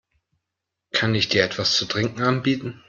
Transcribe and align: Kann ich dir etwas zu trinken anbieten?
Kann 0.93 1.13
ich 1.13 1.29
dir 1.29 1.43
etwas 1.43 1.77
zu 1.77 1.85
trinken 1.85 2.23
anbieten? 2.23 2.79